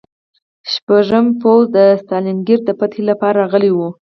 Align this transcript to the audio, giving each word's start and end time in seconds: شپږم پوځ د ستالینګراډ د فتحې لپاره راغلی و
شپږم 0.73 1.25
پوځ 1.41 1.63
د 1.75 1.77
ستالینګراډ 2.01 2.61
د 2.65 2.69
فتحې 2.79 3.03
لپاره 3.09 3.35
راغلی 3.41 3.71
و 3.73 3.79